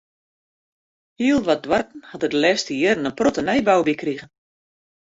[1.21, 4.25] Heel wat doarpen ha der de lêste jierren in protte nijbou by krige.